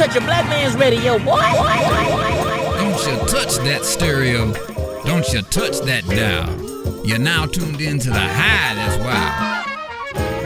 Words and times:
touch 0.00 0.16
a 0.16 0.20
black 0.20 0.48
man's 0.48 0.74
radio, 0.76 1.18
boy. 1.18 1.36
Don't 1.36 3.06
you 3.06 3.18
touch 3.28 3.56
that 3.66 3.82
stereo. 3.84 4.50
Don't 5.04 5.30
you 5.30 5.42
touch 5.42 5.78
that 5.80 6.06
dial. 6.06 7.04
You're 7.06 7.18
now 7.18 7.44
tuned 7.44 7.82
into 7.82 8.08
the 8.08 8.18
high 8.18 8.74
that's 8.76 8.96
wild. 9.04 9.66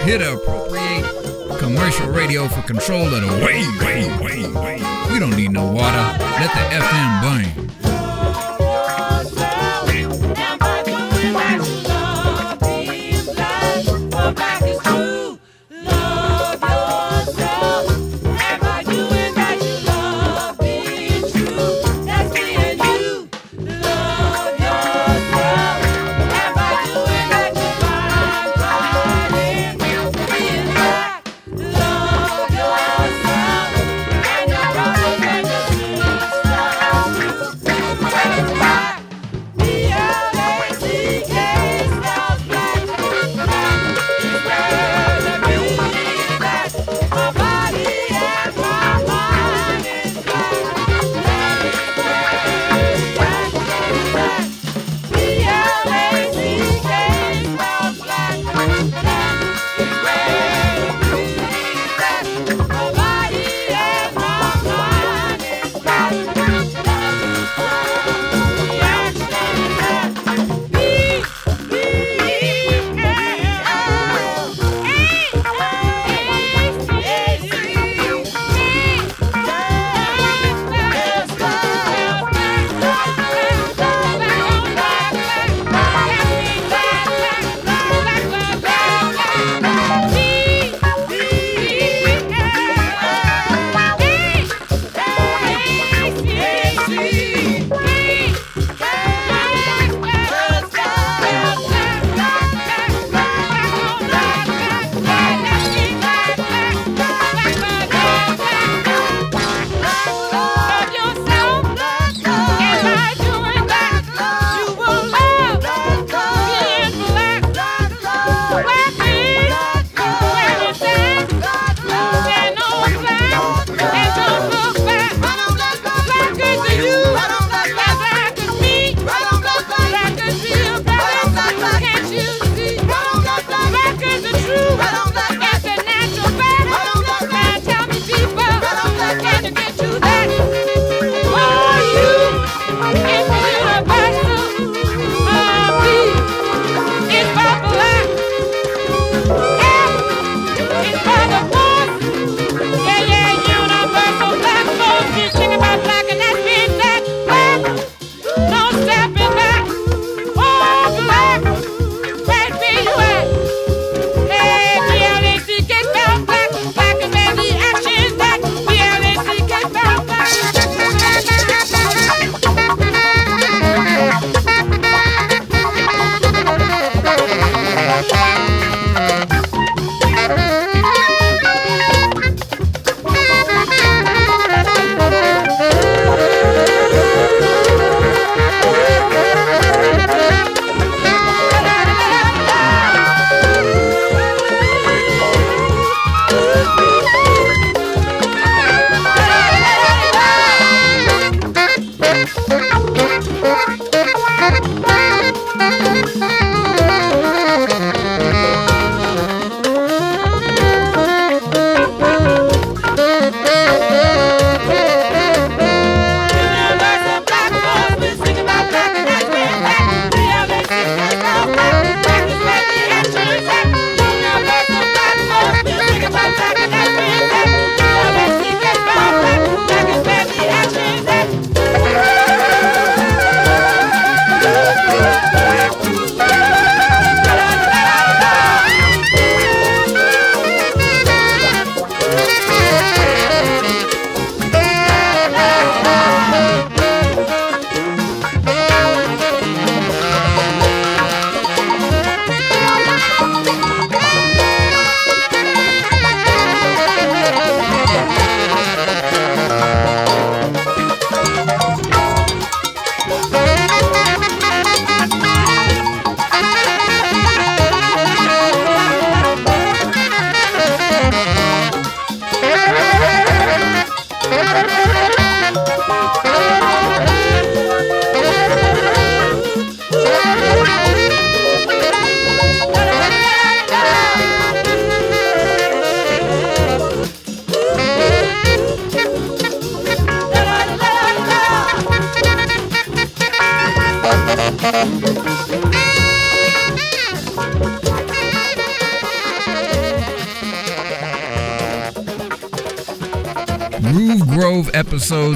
To 0.09 0.33
appropriate 0.33 1.59
commercial 1.61 2.09
radio 2.09 2.49
for 2.49 2.63
control 2.63 3.07
of 3.07 3.13
the 3.13 3.45
wave, 3.47 3.81
wave. 4.21 5.13
We 5.13 5.21
don't 5.21 5.37
need 5.37 5.53
no 5.53 5.71
water. 5.71 6.05
Let 6.19 6.51
the 6.51 6.65
FM 6.75 7.23
burn. 7.23 7.74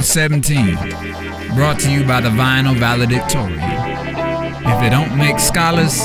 17, 0.08 0.74
brought 1.54 1.78
to 1.80 1.90
you 1.90 2.02
by 2.02 2.18
the 2.22 2.30
Vinyl 2.30 2.74
Valedictorian. 2.74 3.60
If 3.60 4.82
it 4.82 4.90
don't 4.90 5.18
make 5.18 5.38
scholars, 5.38 6.00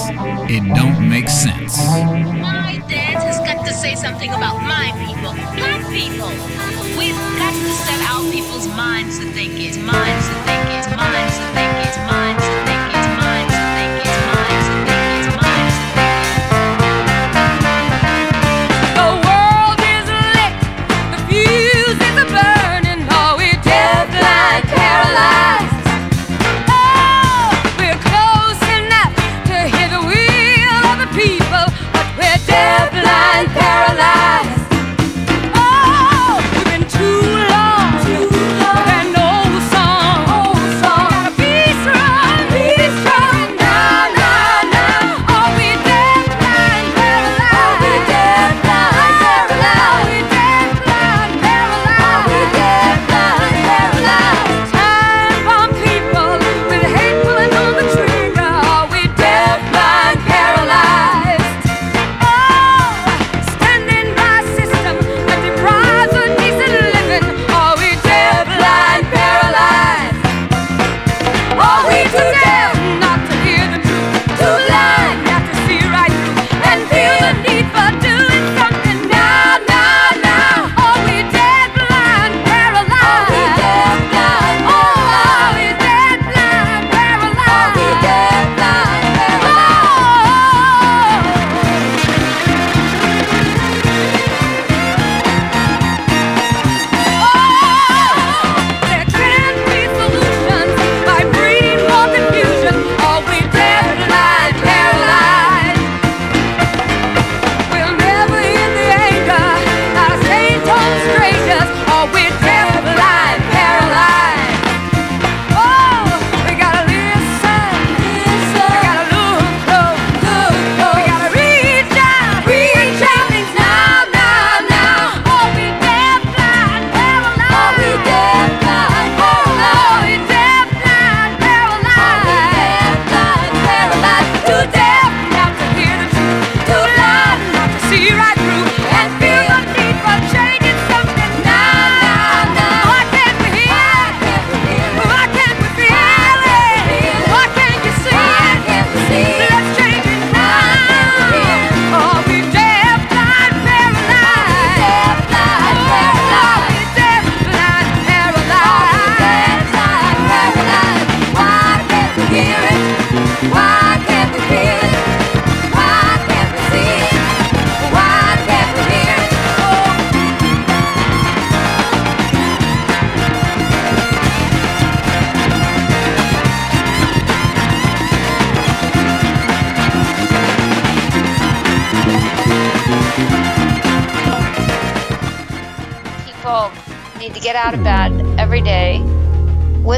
it 0.51 0.61
don't 0.75 1.07
make 1.07 1.29
sense. 1.29 1.77
My 1.77 2.83
dance 2.89 3.23
has 3.23 3.39
got 3.39 3.65
to 3.65 3.73
say 3.73 3.95
something 3.95 4.29
about 4.29 4.61
my 4.61 4.91
people, 5.07 5.31
black 5.55 5.87
people. 5.87 6.27
We've 6.99 7.15
got 7.39 7.53
to 7.53 7.71
set 7.87 8.01
our 8.11 8.29
people's 8.29 8.67
minds 8.75 9.19
to 9.19 9.25
think 9.31 9.53
it, 9.53 9.79
minds 9.81 10.27
to 10.27 10.35
think 10.43 10.67
it, 10.67 10.97
minds 10.97 11.37
to 11.37 11.45
think 11.53 11.69
it, 11.69 11.72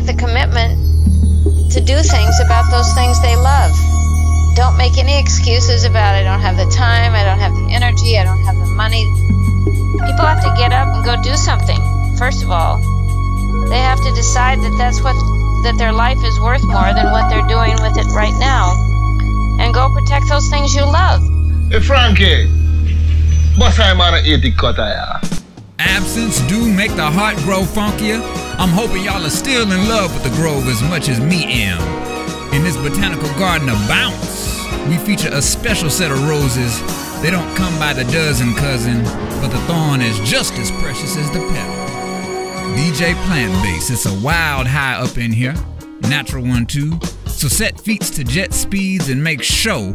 with 0.05 0.15
a 0.15 0.19
commitment 0.19 0.77
to 1.71 1.81
do 1.81 1.97
things 1.97 2.39
about 2.39 2.69
those 2.69 2.93
things 2.93 3.19
they 3.21 3.35
love. 3.35 3.73
Don't 4.55 4.77
make 4.77 4.97
any 4.97 5.19
excuses 5.19 5.83
about 5.83 6.13
I 6.13 6.23
don't 6.23 6.39
have 6.39 6.57
the 6.57 6.69
time, 6.69 7.13
I 7.13 7.23
don't 7.23 7.39
have 7.39 7.53
the 7.55 7.73
energy, 7.73 8.17
I 8.17 8.23
don't 8.23 8.39
have 8.45 8.55
the 8.55 8.71
money. 8.73 9.03
People 10.05 10.25
have 10.25 10.43
to 10.43 10.53
get 10.57 10.71
up 10.71 10.93
and 10.93 11.03
go 11.03 11.21
do 11.23 11.35
something. 11.35 11.79
First 12.17 12.43
of 12.43 12.51
all, 12.51 12.77
they 13.69 13.79
have 13.79 13.97
to 14.03 14.11
decide 14.13 14.59
that 14.59 14.75
that's 14.77 15.01
what 15.01 15.15
that 15.63 15.75
their 15.77 15.91
life 15.91 16.21
is 16.23 16.39
worth 16.39 16.63
more 16.65 16.93
than 16.93 17.09
what 17.09 17.29
they're 17.29 17.47
doing 17.47 17.73
with 17.81 17.97
it 17.97 18.05
right 18.13 18.35
now. 18.37 18.77
And 19.59 19.73
go 19.73 19.89
protect 19.89 20.29
those 20.29 20.49
things 20.49 20.75
you 20.75 20.83
love. 20.83 21.21
Hey 21.71 21.79
Frankie, 21.79 22.45
boss 23.57 23.79
I'm 23.79 23.99
on 23.99 24.13
a 24.13 24.17
80 24.17 24.51
cutter 24.51 24.85
yeah. 24.85 25.19
Absence 25.79 26.41
do 26.41 26.71
make 26.71 26.95
the 26.95 27.09
heart 27.09 27.37
grow 27.37 27.61
funkier. 27.61 28.44
I'm 28.57 28.69
hoping 28.69 29.03
y'all 29.03 29.25
are 29.25 29.29
still 29.29 29.69
in 29.69 29.89
love 29.89 30.13
with 30.13 30.23
the 30.23 30.29
Grove 30.37 30.69
as 30.69 30.81
much 30.81 31.09
as 31.09 31.19
me 31.19 31.43
am. 31.43 31.81
In 32.53 32.63
this 32.63 32.77
botanical 32.77 33.27
garden 33.37 33.67
of 33.67 33.77
bounce, 33.85 34.63
we 34.87 34.97
feature 34.97 35.29
a 35.33 35.41
special 35.41 35.89
set 35.89 36.09
of 36.09 36.23
roses. 36.25 36.79
They 37.21 37.31
don't 37.31 37.53
come 37.57 37.77
by 37.79 37.91
the 37.91 38.05
dozen, 38.13 38.53
cousin, 38.55 39.03
but 39.41 39.49
the 39.49 39.59
thorn 39.67 40.01
is 40.01 40.17
just 40.21 40.53
as 40.53 40.71
precious 40.71 41.17
as 41.17 41.29
the 41.31 41.39
petal. 41.39 41.75
DJ 42.77 43.13
Plant 43.25 43.53
Base, 43.61 43.89
it's 43.89 44.05
a 44.05 44.23
wild 44.23 44.67
high 44.67 44.93
up 44.93 45.17
in 45.17 45.33
here. 45.33 45.53
Natural 46.03 46.45
one 46.45 46.65
too. 46.65 46.97
So 47.25 47.49
set 47.49 47.77
feets 47.77 48.09
to 48.11 48.23
jet 48.23 48.53
speeds 48.53 49.09
and 49.09 49.21
make 49.21 49.43
sure 49.43 49.93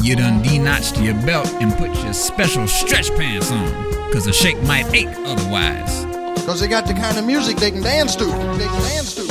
you 0.00 0.14
done 0.14 0.44
denotched 0.44 1.04
your 1.04 1.14
belt 1.26 1.48
and 1.54 1.72
put 1.76 1.92
your 2.04 2.12
special 2.12 2.68
stretch 2.68 3.10
pants 3.16 3.50
on. 3.50 4.12
Cause 4.12 4.26
the 4.26 4.32
shake 4.32 4.62
might 4.62 4.86
ache 4.94 5.08
otherwise. 5.26 6.15
Cause 6.46 6.60
they 6.60 6.68
got 6.68 6.86
the 6.86 6.94
kind 6.94 7.18
of 7.18 7.24
music 7.24 7.56
they 7.56 7.72
can 7.72 7.82
dance 7.82 8.14
to. 8.14 8.24
They 8.24 8.66
can 8.66 8.82
dance 8.82 9.14
to. 9.16 9.25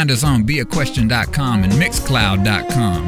Find 0.00 0.10
us 0.10 0.24
on 0.24 0.44
beaquestion.com 0.44 1.62
and 1.62 1.74
mixcloud.com, 1.74 3.06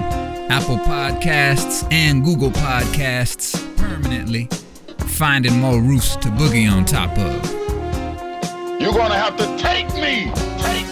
Apple 0.51 0.77
Podcasts, 0.77 1.91
and 1.91 2.23
Google 2.23 2.51
Podcasts 2.51 3.57
permanently, 3.79 4.47
finding 4.99 5.59
more 5.59 5.81
roofs 5.81 6.17
to 6.17 6.29
boogie 6.29 6.71
on 6.71 6.85
top 6.85 7.17
of. 7.17 8.79
You're 8.79 8.93
have 9.01 9.39
to 9.39 9.57
take 9.57 9.89
me! 9.95 10.31
Take 10.59 10.87
me! 10.87 10.92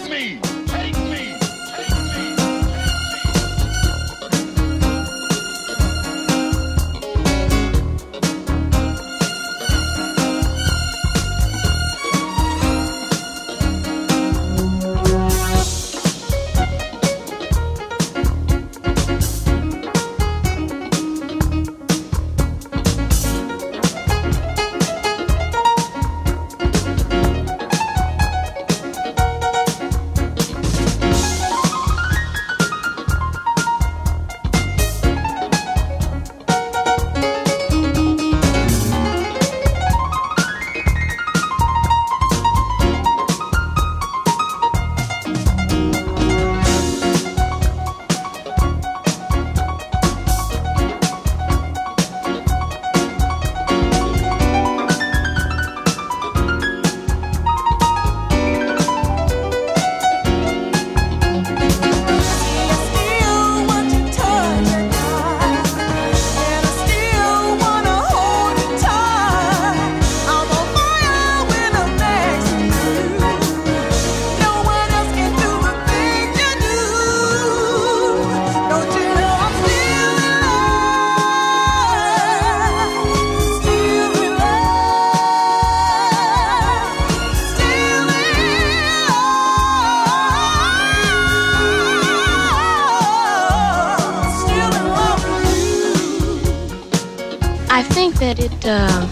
I 98.21 98.33
that 98.33 98.39
it 98.39 98.65
uh, 98.65 99.07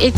it 0.00 0.14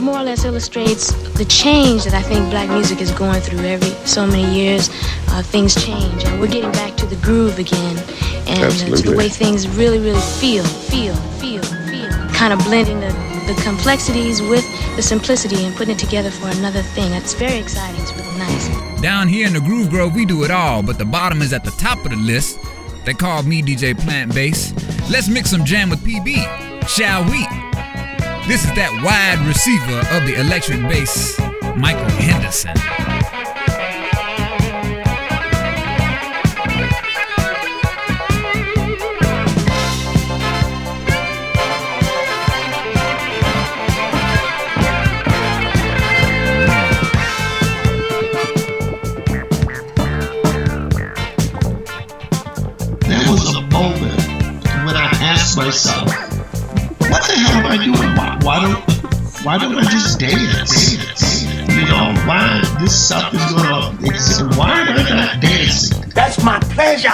more 0.00 0.18
or 0.18 0.24
less 0.24 0.44
illustrates 0.44 1.10
the 1.38 1.46
change 1.46 2.04
that 2.04 2.12
I 2.12 2.20
think 2.20 2.50
black 2.50 2.68
music 2.68 3.00
is 3.00 3.10
going 3.12 3.40
through 3.40 3.60
every 3.60 3.88
so 4.06 4.26
many 4.26 4.44
years. 4.54 4.90
Uh, 5.28 5.42
things 5.42 5.74
change, 5.74 6.24
and 6.24 6.38
we're 6.38 6.48
getting 6.48 6.72
back 6.72 6.96
to 6.96 7.06
the 7.06 7.16
groove 7.16 7.58
again, 7.58 7.96
and 8.46 8.64
uh, 8.64 8.96
to 8.96 9.10
the 9.10 9.14
way 9.16 9.30
things 9.30 9.66
really, 9.66 9.98
really 9.98 10.20
feel, 10.20 10.64
feel, 10.64 11.14
feel, 11.40 11.62
feel. 11.62 12.10
Kind 12.34 12.52
of 12.52 12.58
blending 12.60 13.00
the, 13.00 13.08
the 13.46 13.58
complexities 13.64 14.42
with 14.42 14.64
the 14.94 15.02
simplicity 15.02 15.64
and 15.64 15.74
putting 15.76 15.94
it 15.94 15.98
together 15.98 16.30
for 16.30 16.48
another 16.48 16.82
thing. 16.82 17.12
It's 17.12 17.32
very 17.32 17.58
exciting. 17.58 18.00
It's 18.02 18.14
really 18.14 18.36
nice. 18.38 19.00
Down 19.00 19.28
here 19.28 19.46
in 19.46 19.54
the 19.54 19.60
Groove 19.60 19.88
Grove, 19.88 20.14
we 20.14 20.26
do 20.26 20.44
it 20.44 20.50
all, 20.50 20.82
but 20.82 20.98
the 20.98 21.06
bottom 21.06 21.40
is 21.40 21.54
at 21.54 21.64
the 21.64 21.72
top 21.72 22.04
of 22.04 22.10
the 22.10 22.18
list. 22.18 22.58
They 23.06 23.14
call 23.14 23.42
me 23.44 23.62
DJ 23.62 23.98
Plant 23.98 24.34
Bass. 24.34 24.74
Let's 25.10 25.28
mix 25.28 25.50
some 25.50 25.64
jam 25.64 25.90
with 25.90 26.00
PB, 26.00 26.73
shall 26.88 27.24
we? 27.24 27.46
This 28.46 28.64
is 28.64 28.74
that 28.74 28.90
wide 29.02 29.46
receiver 29.46 30.00
of 30.14 30.26
the 30.26 30.38
electric 30.38 30.80
bass, 30.82 31.38
Michael 31.76 32.04
Henderson. 32.20 32.74
There 53.00 53.30
was 53.30 53.54
a 53.54 53.62
moment 53.62 54.20
when 54.84 54.96
I 54.96 55.08
asked 55.22 55.56
myself, 55.56 56.03
Why, 58.44 58.60
don't 58.60 58.76
why 59.42 59.56
don't 59.56 59.74
I 59.74 59.84
just 59.84 60.20
dance? 60.20 61.44
You 61.72 61.86
know, 61.86 62.12
why 62.26 62.60
this 62.78 63.06
stuff 63.06 63.32
is 63.32 63.40
gonna 63.40 63.96
exist? 64.04 64.42
Why 64.58 64.80
am 64.80 64.98
I 64.98 65.16
not 65.16 65.40
dancing? 65.40 66.10
That's 66.10 66.44
my. 66.44 66.58
Pleasure. 66.60 67.08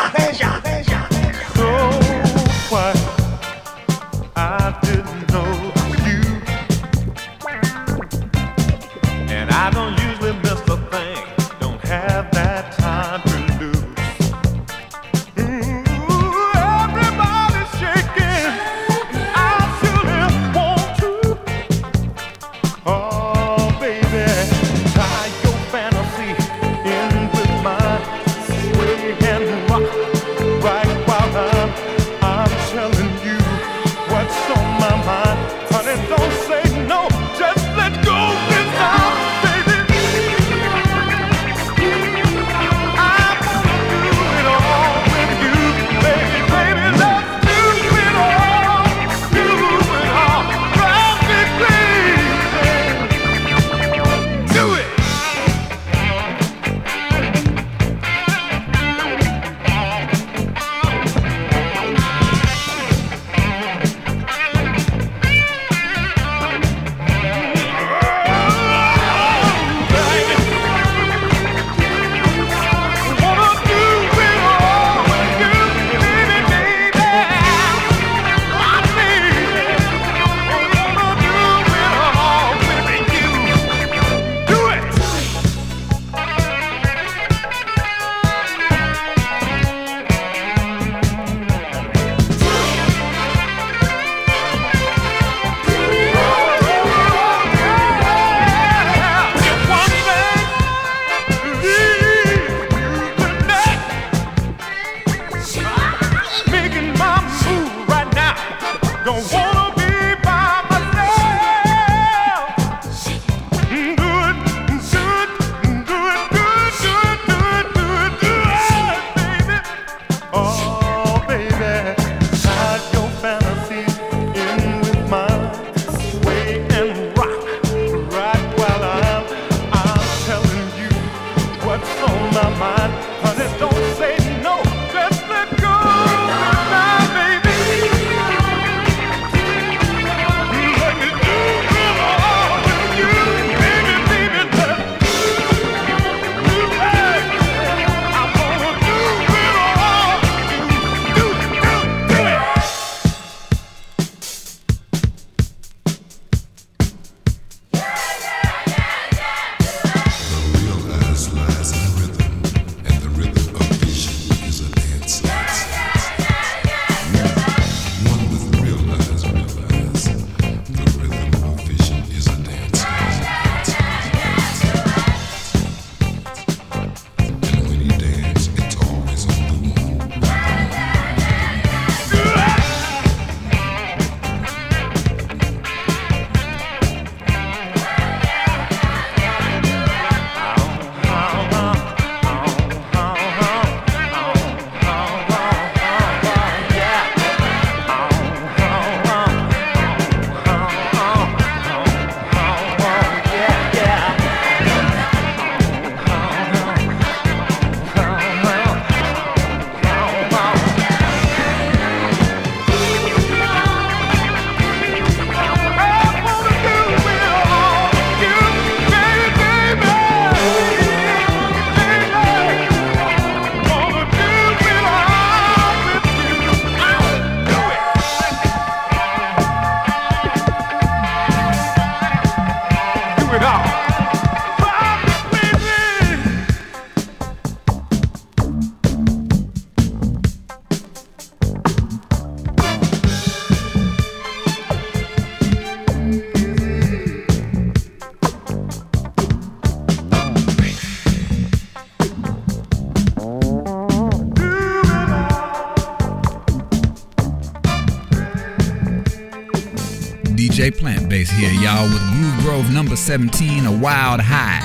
DJ 260.61 260.77
Plant 260.77 261.09
Base 261.09 261.31
here, 261.31 261.51
y'all, 261.53 261.85
with 261.85 262.03
Groove 262.13 262.43
Grove 262.43 262.71
number 262.71 262.95
17, 262.95 263.65
A 263.65 263.73
Wild 263.73 264.21
High. 264.21 264.61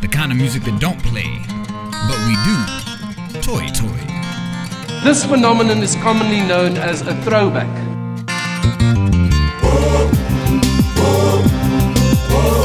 The 0.00 0.06
kind 0.06 0.30
of 0.30 0.38
music 0.38 0.62
that 0.62 0.80
don't 0.80 1.02
play, 1.02 1.26
but 2.06 2.18
we 2.28 2.38
do. 2.46 3.42
Toy 3.42 3.66
Toy. 3.74 5.02
This 5.02 5.24
phenomenon 5.24 5.78
is 5.78 5.96
commonly 5.96 6.40
known 6.42 6.76
as 6.76 7.02
a 7.02 7.20
throwback. 7.22 7.66
thina 12.30 12.59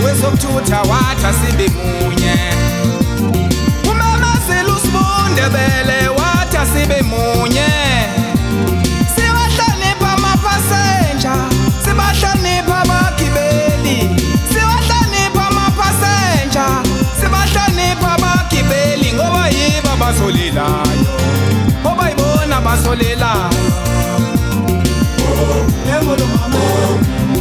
chiweza 0.00 0.28
ukuthutha 0.28 0.82
wathi 0.82 1.26
asibemunye 1.26 2.34
umama 3.90 4.36
selusibundebele 4.48 6.08
wathi 6.08 6.56
asibemunye 6.56 7.66
siwahlonipha 9.16 10.12
amapasenja 10.16 11.34
sibahlonipha 11.84 12.78
abagibeli 12.82 13.98
siwahlonipha 14.52 15.46
amapasenja 15.48 16.66
sibahlonipha 17.20 18.12
abagibeli 18.14 19.12
ngoba 19.12 19.48
yibo 19.48 19.90
abasolilayo 19.94 21.06
obayibona 21.84 22.56
abasolelayo 22.56 23.64
Oh, 25.26 25.66
yeah, 25.86 26.04
what 26.06 26.20
a 26.20 26.26
mama. 26.26 26.56
Oh. 26.56 27.33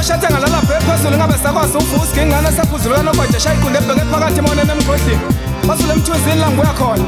oshade 0.00 0.26
ngalalapha 0.30 0.74
ephezulu 0.78 1.16
ngabe 1.16 1.34
sakwazi 1.42 1.76
ufuska 1.76 2.22
ingane 2.22 2.48
sephuzuluka 2.56 3.02
nogoja 3.02 3.40
shayiqunde 3.40 3.78
ebheke 3.78 4.04
phakathi 4.10 4.38
emoneni 4.38 4.70
emgodlini 4.70 5.20
basule 5.66 5.92
emthuzini 5.92 6.40
la 6.40 6.50
nguya 6.50 6.72
khona. 6.78 7.04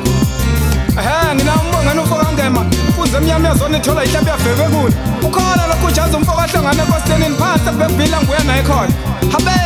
Ehe 1.01 1.35
ngina 1.35 1.53
umbongeni 1.63 2.01
ufokangema 2.01 2.65
mfunzi 2.89 3.17
emnyama 3.17 3.49
yazona 3.49 3.79
ithola 3.79 4.05
ihlebe 4.05 4.31
yabhekwe 4.31 4.67
kuni. 4.73 4.95
Ukhona 5.27 5.67
lokhu 5.71 5.87
ujazi 5.87 6.17
umfoko 6.17 6.41
ahlongane 6.41 6.83
ekostenini 6.83 7.37
phansi 7.41 7.69
ebhekubhila 7.69 8.19
nguya 8.23 8.45
naye 8.45 8.63
khona. 8.63 8.93
Habe 9.33 9.57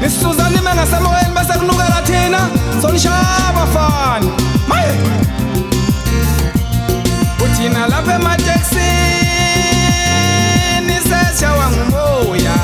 nisisuza 0.00 0.50
nime 0.50 0.70
ngasemoyeni 0.74 1.34
bese 1.36 1.58
kunukela 1.58 2.02
thina? 2.06 2.40
Sonishaya 2.82 3.52
bafani 3.56 4.30
maye! 4.68 4.92
Uthina 7.44 7.86
lapha 7.88 8.14
emateksini 8.14 9.05
seshawa 11.36 11.70
ngumoya 11.70 12.54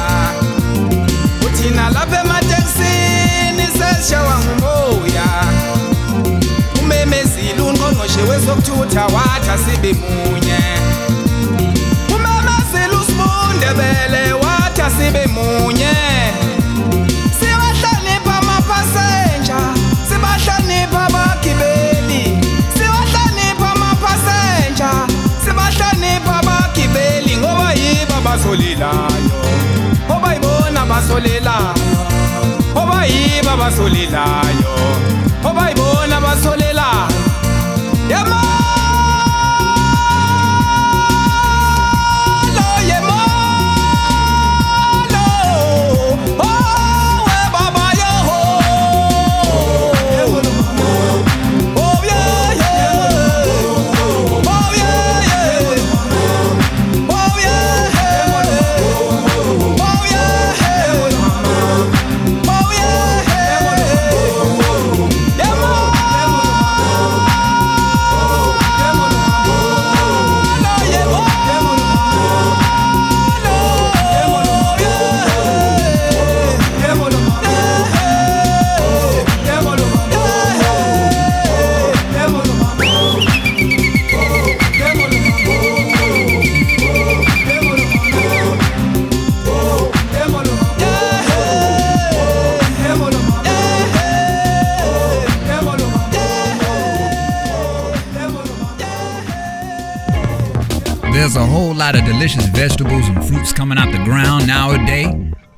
uthina 1.46 1.90
lapha 1.90 2.20
emateksini 2.20 3.66
seshawa 3.78 4.38
ngumoya 4.38 5.24
umemezile 6.82 7.60
ungqongqoshe 7.62 8.22
wezokuthutha 8.22 9.06
wathi 9.06 9.50
asibe 9.50 9.92
munye 9.92 10.31
abasolelayo 31.22 31.72
obayibona 32.82 33.52
abasolelayo 33.54 34.70
obayibona 35.48 36.16
abasolelayo 36.16 36.61
lot 101.82 101.96
of 101.96 102.04
delicious 102.04 102.46
vegetables 102.50 103.08
and 103.08 103.26
fruits 103.26 103.52
coming 103.52 103.76
out 103.76 103.90
the 103.90 104.04
ground 104.04 104.46
nowadays, 104.46 105.12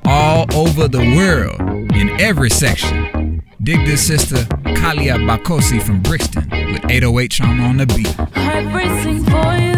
all 0.07 0.47
over 0.57 0.89
the 0.89 1.15
world, 1.15 1.61
in 1.93 2.19
every 2.19 2.49
section. 2.49 3.43
Dig 3.63 3.85
this 3.85 4.07
sister 4.07 4.37
Kalia 4.79 5.19
Bakosi 5.29 5.83
from 5.83 6.01
Brixton 6.01 6.49
with 6.73 6.91
808 6.91 7.31
Trauma 7.31 7.65
on 7.65 7.77
the 7.77 7.87
beat. 7.87 9.74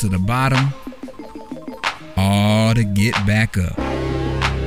To 0.00 0.08
the 0.08 0.18
bottom 0.18 0.72
or 2.16 2.72
to 2.72 2.84
get 2.84 3.12
back 3.26 3.58
up. 3.58 3.76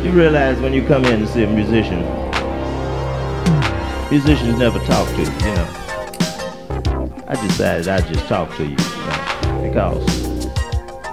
You 0.05 0.11
realize 0.11 0.59
when 0.59 0.73
you 0.73 0.85
come 0.85 1.05
in 1.05 1.21
to 1.21 1.27
see 1.27 1.41
a 1.41 1.47
musician, 1.47 2.01
musicians 4.11 4.59
never 4.59 4.77
talk 4.85 5.07
to 5.07 5.21
you, 5.23 5.31
you 5.31 5.55
know. 5.55 7.25
I 7.27 7.35
decided 7.47 7.87
I'd 7.87 8.05
just 8.13 8.27
talk 8.27 8.55
to 8.57 8.63
you, 8.63 8.69
you 8.69 8.77
know, 8.77 9.67
because 9.67 10.47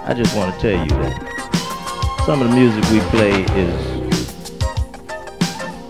I 0.05 0.13
just 0.13 0.35
want 0.35 0.53
to 0.53 0.61
tell 0.61 0.79
you 0.79 0.89
that 1.01 2.23
some 2.27 2.43
of 2.43 2.49
the 2.49 2.55
music 2.55 2.83
we 2.91 2.99
play 3.09 3.41
is 3.59 4.01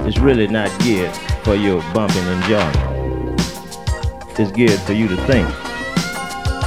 it's 0.08 0.20
really 0.20 0.48
not 0.48 0.70
geared 0.80 1.14
for 1.44 1.56
your 1.56 1.82
bumping 1.94 2.24
and 2.24 2.44
joint. 2.46 2.78
It's 4.40 4.54
geared 4.54 4.80
for 4.80 4.94
you 4.94 5.10
to 5.10 5.18
think. 5.26 5.50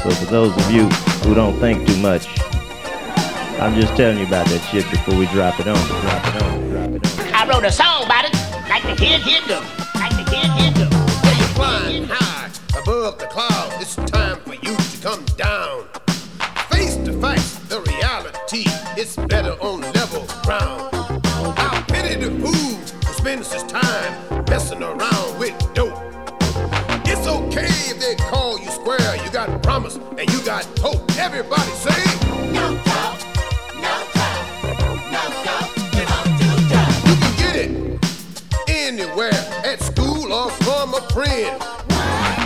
So 0.03 0.11
for 0.11 0.27
those 0.27 0.55
of 0.55 0.71
you 0.71 0.91
who 1.25 1.35
don't 1.35 1.59
think 1.59 1.87
too 1.87 1.97
much, 1.99 2.29
I'm 3.59 3.75
just 3.81 3.97
telling 3.97 4.19
you 4.19 4.27
about 4.27 4.47
that 4.49 4.61
shit 4.71 4.89
before 4.91 5.17
we 5.17 5.27
drop 5.27 5.59
it 5.59 5.67
on. 5.67 5.75
Drop 5.75 6.27
it 6.27 6.43
on. 6.43 6.71
Drop 6.71 6.91
it 6.91 7.19
on. 7.21 7.35
I 7.35 7.49
wrote 7.49 7.65
a 7.65 7.73
song 7.73 8.05
about 8.05 8.27
it, 8.27 8.35
like 8.69 8.83
the 8.83 8.95
kid 8.95 9.25
did 9.25 9.43
them, 9.45 9.65
like 9.95 10.13
the 10.13 10.25
kid 10.31 10.51
did 10.59 10.75
them. 10.75 10.91
When 11.25 11.37
you're 11.39 11.55
flying 11.57 12.05
high 12.05 12.51
above 12.79 13.19
the 13.19 13.27
clouds, 13.27 13.75
it's 13.81 13.97
time 14.11 14.39
for 14.41 14.55
you 14.55 14.77
to 14.77 15.03
come 15.03 15.25
down. 15.37 15.87
Face 16.71 16.97
to 16.97 17.13
face 17.21 17.55
the 17.71 17.81
reality, 17.81 18.65
it's 19.01 19.17
better 19.17 19.53
on 19.63 19.81
level 19.93 20.27
ground. 20.43 20.91
I 21.57 21.85
pity 21.89 22.17
the 22.23 22.31
fool 22.39 22.53
who 22.53 23.13
spends 23.15 23.51
his 23.51 23.63
time 23.63 24.45
messing 24.51 24.83
around 24.83 25.39
with 25.39 25.57
dope. 25.73 26.14
It's 27.27 27.33
okay 27.33 27.73
if 27.89 27.99
they 28.01 28.17
call 28.17 28.61
you 28.61 28.71
square, 28.71 29.17
you 29.25 29.31
got 29.31 29.63
promise 29.63 29.97
and 29.97 30.31
you 30.31 30.45
got 30.45 30.67
hope. 30.81 31.11
Everybody 31.17 31.71
say, 31.71 32.05
no 32.53 32.77
doubt. 32.85 33.25
You 37.07 37.17
can 37.17 37.37
get 37.39 37.57
it 37.57 37.71
anywhere, 38.69 39.33
at 39.65 39.81
school 39.81 40.35
or 40.35 40.51
from 40.51 40.93
a 40.93 41.01
friend. 41.15 41.59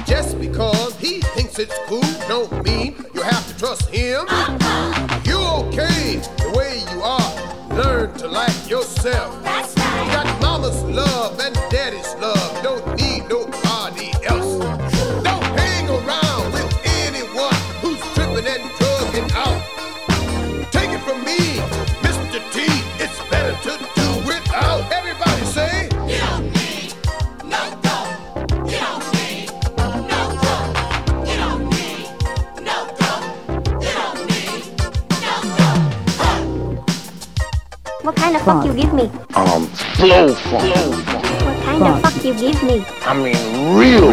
Just 0.06 0.38
because 0.38 0.96
he 1.00 1.22
thinks 1.34 1.58
it's 1.58 1.76
cool, 1.88 2.00
don't 2.28 2.62
mean 2.62 3.04
you 3.14 3.22
have 3.22 3.48
to 3.48 3.58
trust 3.58 3.88
him. 3.88 4.28
You're 5.24 5.66
okay 5.66 6.20
the 6.38 6.54
way 6.56 6.84
you 6.94 7.02
are. 7.02 7.74
Learn 7.74 8.14
to 8.18 8.28
like 8.28 8.70
yourself. 8.70 9.44
You 9.44 9.64
slow 39.98 40.32
funk. 40.32 40.62
What 40.62 41.62
kind 41.64 41.82
of 41.82 42.00
fuck 42.02 42.24
you 42.24 42.32
give 42.34 42.62
me? 42.62 42.84
I 43.02 43.14
mean, 43.14 43.76
real, 43.76 44.12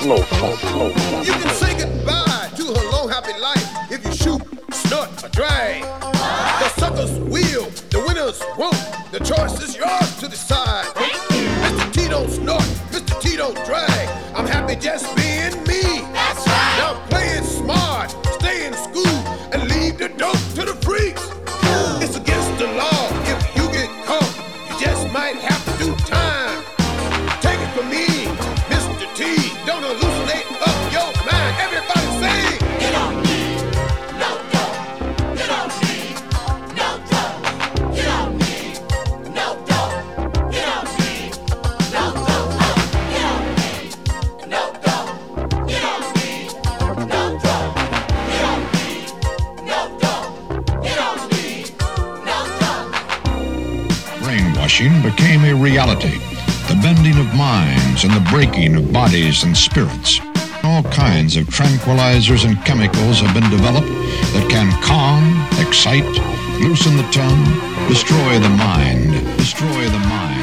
slow 0.00 0.16
funk, 0.16 0.58
slow 0.60 0.88
funk. 0.88 1.26
You 1.26 1.34
can 1.34 1.54
say 1.54 1.78
goodbye 1.78 2.48
to 2.56 2.64
her 2.64 2.90
long 2.90 3.10
happy 3.10 3.38
life 3.38 3.92
if 3.92 4.02
you 4.06 4.12
shoot, 4.14 4.40
snort, 4.72 5.10
or 5.22 5.28
drag. 5.28 5.82
The 5.82 6.68
suckers 6.80 7.12
will, 7.18 7.66
the 7.92 8.02
winners 8.06 8.42
won't. 8.56 8.80
The 9.12 9.20
choice 9.20 9.60
is 9.62 9.76
yours 9.76 10.16
to 10.20 10.28
decide. 10.28 10.86
Mr. 10.94 11.92
T 11.92 12.08
don't 12.08 12.30
snort, 12.30 12.62
Mr. 12.90 13.20
T 13.20 13.36
don't 13.36 13.56
drag. 13.66 14.08
I'm 14.34 14.46
happy 14.46 14.74
just 14.76 15.14
being 15.16 15.23
The 56.02 56.78
bending 56.82 57.18
of 57.18 57.34
minds 57.34 58.02
and 58.02 58.12
the 58.12 58.28
breaking 58.30 58.74
of 58.74 58.92
bodies 58.92 59.44
and 59.44 59.56
spirits. 59.56 60.20
All 60.64 60.82
kinds 60.82 61.36
of 61.36 61.46
tranquilizers 61.46 62.44
and 62.44 62.56
chemicals 62.64 63.20
have 63.20 63.32
been 63.32 63.48
developed 63.48 63.86
that 63.86 64.46
can 64.50 64.72
calm, 64.82 65.22
excite, 65.64 66.04
loosen 66.60 66.96
the 66.96 67.08
tongue, 67.12 67.44
destroy 67.88 68.40
the 68.40 68.48
mind, 68.48 69.12
destroy 69.36 69.84
the 69.84 70.04
mind, 70.08 70.33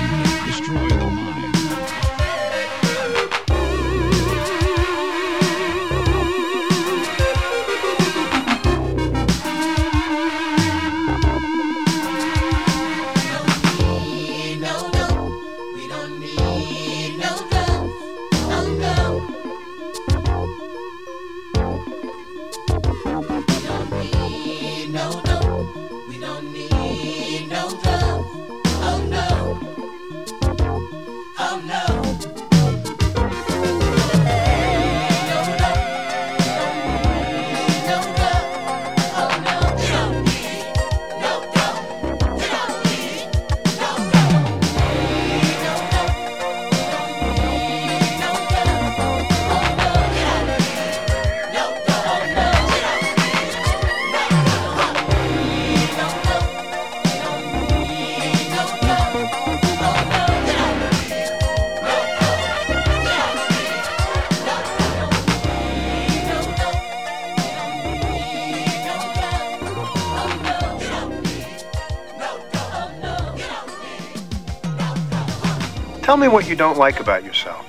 like 76.81 76.99
about 76.99 77.23
yourself. 77.23 77.63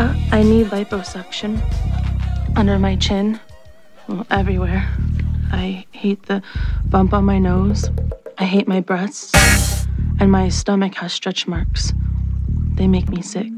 Uh, 0.00 0.14
I 0.32 0.42
need 0.42 0.68
liposuction 0.68 1.60
under 2.56 2.78
my 2.78 2.96
chin, 2.96 3.38
well, 4.08 4.26
everywhere. 4.30 4.88
I 5.52 5.84
hate 5.92 6.22
the 6.24 6.42
bump 6.86 7.12
on 7.12 7.26
my 7.26 7.38
nose. 7.38 7.90
I 8.38 8.44
hate 8.44 8.66
my 8.66 8.80
breasts, 8.80 9.86
and 10.18 10.32
my 10.32 10.48
stomach 10.48 10.94
has 10.94 11.12
stretch 11.12 11.46
marks. 11.46 11.92
They 12.76 12.88
make 12.88 13.10
me 13.10 13.20
sick. 13.20 13.52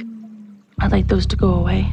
I'd 0.80 0.90
like 0.90 1.06
those 1.06 1.26
to 1.26 1.36
go 1.36 1.54
away. 1.54 1.92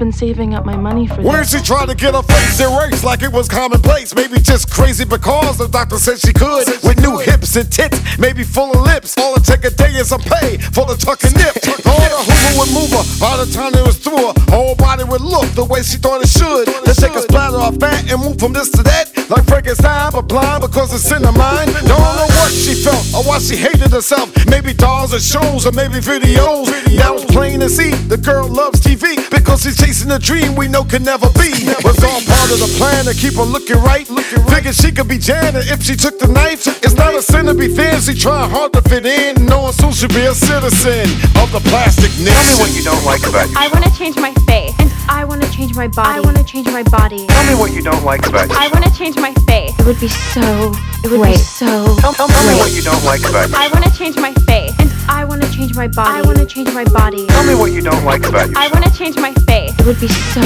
Been 0.00 0.10
saving 0.10 0.54
up 0.54 0.64
my 0.64 0.76
money 0.78 1.06
for 1.06 1.20
When 1.20 1.36
this. 1.36 1.52
she 1.52 1.60
tried 1.60 1.90
to 1.90 1.94
get 1.94 2.14
her 2.14 2.22
face 2.22 2.58
erased 2.58 3.04
like 3.04 3.22
it 3.22 3.30
was 3.30 3.48
commonplace. 3.48 4.14
Maybe 4.14 4.40
just 4.40 4.70
crazy 4.72 5.04
because 5.04 5.58
the 5.58 5.68
doctor 5.68 5.98
said 5.98 6.18
she 6.18 6.32
could. 6.32 6.66
With 6.82 6.98
new 7.02 7.18
hips 7.18 7.54
and 7.56 7.70
tits, 7.70 8.00
maybe 8.18 8.42
full 8.42 8.72
of 8.72 8.80
lips. 8.80 9.14
All 9.18 9.36
it 9.36 9.44
take 9.44 9.62
a 9.64 9.70
day 9.70 9.92
is 10.00 10.10
a 10.10 10.18
pay 10.18 10.56
for 10.72 10.86
the 10.86 10.96
tuck 10.96 11.22
and 11.22 11.36
nip. 11.36 11.52
All 11.84 12.00
the 12.00 12.20
hoover 12.24 12.52
would 12.64 12.72
move 12.72 12.90
her. 12.96 13.04
By 13.20 13.44
the 13.44 13.52
time 13.52 13.74
it 13.76 13.84
was 13.84 13.98
through 13.98 14.16
her, 14.16 14.32
whole 14.48 14.74
body 14.74 15.04
would 15.04 15.20
look 15.20 15.46
the 15.52 15.64
way 15.68 15.82
she 15.82 15.98
thought 15.98 16.22
it 16.24 16.32
should. 16.32 16.66
Then 16.88 16.94
take 16.96 17.12
a 17.14 17.20
splatter 17.20 17.60
off 17.60 17.76
fat 17.76 18.10
and 18.10 18.24
move 18.24 18.40
from 18.40 18.54
this 18.54 18.70
to 18.70 18.82
that. 18.84 19.12
Like 19.28 19.44
Frankenstein, 19.44 20.10
but 20.12 20.22
blind 20.32 20.62
because 20.62 20.94
it's 20.96 21.12
in 21.12 21.22
her 21.22 21.36
mind. 21.36 21.76
Don't 21.76 22.00
know 22.16 22.30
what 22.40 22.50
she 22.50 22.72
felt 22.72 23.04
or 23.12 23.22
why 23.28 23.38
she 23.38 23.54
hated 23.54 23.92
herself. 23.92 24.32
Maybe 24.48 24.72
dolls 24.72 25.12
or 25.12 25.20
shows 25.20 25.66
or 25.66 25.72
maybe 25.72 26.00
videos. 26.00 26.72
That 26.96 27.12
was 27.12 27.24
plain 27.26 27.60
to 27.60 27.68
see. 27.68 27.92
The 28.08 28.16
girl 28.16 28.48
loves 28.48 28.80
TV 28.80 29.14
because 29.30 29.62
she's 29.62 29.89
chasing 29.90 30.10
a 30.12 30.18
dream 30.20 30.54
we 30.54 30.68
know 30.68 30.84
can 30.84 31.02
never 31.02 31.26
be. 31.34 31.50
Was 31.82 31.98
all 32.04 32.22
part 32.22 32.48
of 32.54 32.62
the 32.62 32.70
plan 32.78 33.06
to 33.06 33.14
keep 33.14 33.34
her 33.34 33.42
looking 33.42 33.82
right. 33.82 34.06
Figured 34.46 34.74
she 34.74 34.92
could 34.92 35.08
be 35.08 35.18
Janet 35.18 35.66
if 35.66 35.82
she 35.82 35.96
took 35.96 36.16
the 36.20 36.28
knife. 36.28 36.66
It's 36.84 36.94
not 36.94 37.12
a 37.12 37.20
sin 37.20 37.46
to 37.46 37.54
be 37.54 37.66
fancy, 37.66 38.14
trying 38.14 38.50
hard 38.50 38.72
to 38.74 38.82
fit 38.82 39.04
in. 39.04 39.46
Knowing 39.46 39.72
soon 39.72 39.90
she'll 39.90 40.08
be 40.08 40.26
a 40.30 40.34
citizen 40.34 41.10
of 41.42 41.50
the 41.50 41.58
plastic 41.66 42.12
nation. 42.22 42.30
Tell 42.30 42.46
me 42.46 42.62
what 42.62 42.70
you 42.76 42.84
don't 42.84 43.04
like 43.04 43.26
about 43.26 43.50
you. 43.50 43.56
I 43.58 43.66
want 43.74 43.84
to 43.84 43.92
change 43.98 44.16
my 44.16 44.32
face. 44.46 44.74
And 44.78 44.92
I 45.08 45.24
want 45.24 45.42
to 45.42 45.50
change 45.50 45.74
my 45.74 45.88
body. 45.88 46.18
I 46.18 46.20
want 46.20 46.36
to 46.36 46.44
change 46.44 46.68
my 46.68 46.84
body. 46.84 47.26
Tell 47.26 47.46
me 47.50 47.58
what 47.58 47.72
you 47.72 47.82
don't 47.82 48.04
like 48.04 48.24
about 48.28 48.48
you. 48.48 48.54
I 48.56 48.68
want 48.68 48.84
to 48.84 48.94
change 48.94 49.16
my 49.16 49.34
face. 49.50 49.74
It 49.74 49.86
would 49.86 49.98
be 49.98 50.08
so. 50.08 50.70
It 51.02 51.10
would 51.10 51.18
Great. 51.18 51.34
be 51.34 51.42
so. 51.42 51.66
Tell, 51.98 52.14
tell, 52.14 52.28
tell 52.28 52.46
me 52.46 52.54
what 52.62 52.70
you 52.70 52.82
don't 52.82 53.02
like 53.02 53.26
about 53.26 53.50
I 53.58 53.66
want 53.74 53.84
to 53.86 53.92
change 53.98 54.14
my 54.16 54.32
face. 54.46 54.70
And 54.78 54.86
I 55.10 55.24
want 55.24 55.42
to 55.42 55.50
change 55.50 55.74
my 55.74 55.88
body. 55.88 56.20
I 56.20 56.22
want 56.22 56.38
to 56.38 56.46
change 56.46 56.72
my 56.72 56.84
body. 56.84 57.26
Tell 57.26 57.44
me 57.44 57.56
what 57.56 57.72
you 57.72 57.82
don't 57.82 58.04
like 58.04 58.22
about 58.28 58.48
yourself. 58.48 58.64
I 58.64 58.68
want 58.72 58.86
to 58.86 58.92
change 58.96 59.16
my 59.16 59.34
face. 59.42 59.74
It 59.76 59.84
would 59.84 59.98
be 59.98 60.06
so 60.06 60.40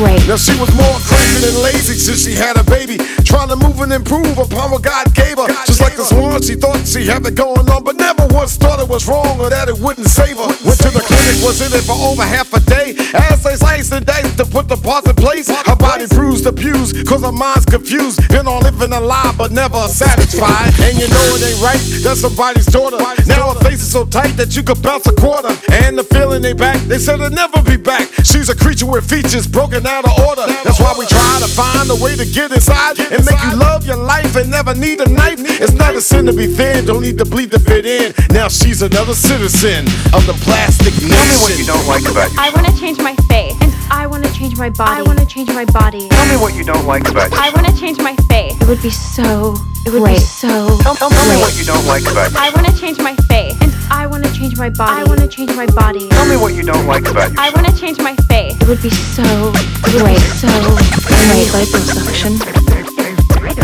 great. 0.00 0.24
Now 0.26 0.40
she 0.40 0.56
was 0.56 0.72
more 0.72 0.96
crazy 1.04 1.44
than 1.44 1.62
lazy 1.62 2.00
since 2.00 2.24
she 2.24 2.32
had 2.32 2.56
a 2.56 2.64
baby. 2.64 2.96
Trying 3.28 3.48
to 3.52 3.56
move 3.56 3.80
and 3.80 3.92
improve 3.92 4.38
upon 4.38 4.72
what 4.72 4.82
God 4.82 5.14
gave 5.14 5.36
her. 5.36 5.46
Just 5.68 5.80
like 5.80 5.94
this 5.94 6.10
one, 6.10 6.40
she 6.40 6.54
thought 6.54 6.80
she 6.88 7.04
had 7.04 7.24
it 7.26 7.34
going 7.36 7.68
on, 7.68 7.84
but 7.84 7.96
never 7.96 8.26
once 8.32 8.56
thought 8.56 8.80
it 8.80 8.88
was 8.88 9.06
wrong 9.06 9.38
or 9.38 9.50
that 9.50 9.68
it 9.68 9.78
wouldn't 9.78 10.08
save 10.08 10.40
her. 10.40 10.48
Went 10.64 10.80
to 10.80 10.88
the 10.88 11.04
clinic, 11.04 11.44
was 11.44 11.60
in 11.60 11.68
it 11.76 11.84
for 11.84 11.96
over 12.00 12.24
half 12.24 12.48
a 12.54 12.60
day. 12.60 12.96
As 13.12 13.44
they 13.44 13.56
sliced 13.56 13.92
and 13.92 14.06
diced 14.06 14.38
to 14.38 14.46
put 14.46 14.68
the 14.68 14.76
parts 14.76 15.08
in 15.08 15.16
place. 15.16 15.52
Her 15.52 15.76
body 15.76 16.06
bruised, 16.08 16.46
abused, 16.46 16.96
cause 17.06 17.22
her 17.22 17.32
mind's 17.32 17.66
confused. 17.66 18.26
Been 18.28 18.48
on 18.48 18.62
living 18.62 18.92
a 18.92 19.00
lie, 19.00 19.34
but 19.36 19.52
never 19.52 19.86
satisfied. 19.88 20.72
And 20.80 20.96
you 20.96 21.08
know 21.08 21.36
it 21.36 21.44
ain't 21.44 21.60
right, 21.60 21.82
that's 22.00 22.20
somebody's 22.20 22.66
daughter. 22.66 22.96
Now 23.28 23.52
her 23.52 23.60
face 23.60 23.81
is 23.82 23.90
so 23.90 24.04
tight 24.06 24.32
that 24.38 24.54
you 24.56 24.62
could 24.62 24.80
bounce 24.80 25.06
a 25.06 25.14
quarter. 25.14 25.50
And 25.82 25.98
the 25.98 26.04
feeling 26.04 26.44
ain't 26.44 26.58
back, 26.58 26.78
they 26.86 26.98
said 26.98 27.20
it'll 27.20 27.30
never 27.30 27.60
be 27.62 27.76
back. 27.76 28.08
She's 28.22 28.48
a 28.48 28.56
creature 28.56 28.86
with 28.86 29.08
features 29.08 29.46
broken 29.46 29.86
out 29.86 30.04
of 30.04 30.14
order. 30.22 30.46
That's 30.62 30.78
why 30.78 30.94
we 30.96 31.06
try 31.06 31.38
to 31.42 31.50
find 31.50 31.90
a 31.90 31.98
way 31.98 32.14
to 32.16 32.24
get 32.24 32.52
inside 32.52 32.98
and 33.00 33.24
make 33.26 33.42
you 33.42 33.56
love 33.58 33.84
your 33.84 33.96
life 33.96 34.36
and 34.36 34.50
never 34.50 34.74
need 34.74 35.00
a 35.00 35.08
knife. 35.08 35.40
It's 35.42 35.74
not 35.74 35.94
a 35.94 36.00
sin 36.00 36.26
to 36.26 36.32
be 36.32 36.46
thin, 36.46 36.86
don't 36.86 37.02
need 37.02 37.18
to 37.18 37.24
bleed 37.24 37.50
to 37.50 37.58
fit 37.58 37.84
in. 37.84 38.14
Now 38.30 38.48
she's 38.48 38.82
another 38.82 39.14
citizen 39.14 39.86
of 40.14 40.24
the 40.26 40.36
plastic 40.46 40.94
nation. 41.02 41.10
Tell 41.10 41.26
me 41.26 41.42
what 41.42 41.58
you 41.58 41.66
don't 41.66 41.86
like 41.86 42.06
about 42.06 42.30
you. 42.30 42.38
I 42.38 42.50
want 42.54 42.66
to 42.66 42.74
change 42.78 42.98
my 42.98 43.14
face. 43.28 43.56
And 43.60 43.72
I 43.90 44.06
want 44.06 44.24
to 44.24 44.32
change 44.32 44.56
my 44.56 44.70
body. 44.70 45.00
I 45.00 45.02
want 45.02 45.18
to 45.18 45.26
change 45.26 45.48
my 45.48 45.64
body. 45.66 46.08
Tell 46.08 46.28
me 46.28 46.36
what 46.36 46.54
you 46.54 46.64
don't 46.64 46.86
like 46.86 47.08
about 47.08 47.32
I 47.34 47.50
want 47.50 47.66
to 47.66 47.76
change 47.76 47.98
my 47.98 48.14
face. 48.28 48.54
It 48.60 48.68
would 48.68 48.82
be 48.82 48.90
so. 48.90 49.54
It 49.84 49.92
would 49.92 50.06
be 50.06 50.18
so. 50.18 50.48
Tell, 50.80 50.94
tell, 50.94 51.10
tell 51.10 51.28
me 51.28 51.40
what 51.40 51.58
you 51.58 51.64
don't 51.64 51.84
like 51.86 52.02
about 52.02 52.34
I 52.36 52.50
want 52.54 52.66
to 52.68 52.74
change 52.80 52.98
my 52.98 53.14
face. 53.28 53.54
And 53.60 53.71
I 53.71 53.71
want 54.12 54.24
to 54.26 54.32
change 54.34 54.58
my 54.58 54.68
body. 54.68 55.00
I 55.00 55.04
want 55.04 55.20
to 55.20 55.26
change 55.26 55.56
my 55.56 55.64
body. 55.72 56.06
Tell 56.10 56.28
me 56.28 56.36
what 56.36 56.52
you 56.52 56.62
don't 56.62 56.86
like 56.86 57.08
about 57.08 57.32
I 57.38 57.48
want 57.56 57.66
to 57.66 57.74
change 57.74 57.96
my 57.98 58.14
face. 58.28 58.52
It 58.60 58.68
would 58.68 58.82
be 58.82 58.90
so. 58.90 59.24
It 59.24 60.04
would 60.04 60.20
so 60.36 60.52
I 60.52 61.32
need 61.32 61.48
great. 61.48 61.64
liposuction. 61.72 62.36